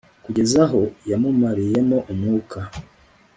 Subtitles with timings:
[0.25, 2.59] kugeza aho yamumariyemo umwuka